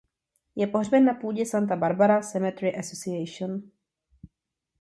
Je 0.55 0.67
pohřben 0.67 1.05
na 1.05 1.13
půdě 1.13 1.45
Santa 1.45 1.75
Barbara 1.75 2.21
Cemetery 2.21 2.75
Association. 2.77 3.71